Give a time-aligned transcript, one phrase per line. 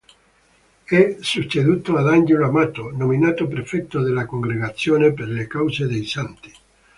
[0.83, 6.51] È succeduto ad Angelo Amato, nominato prefetto della Congregazione per le cause dei santi.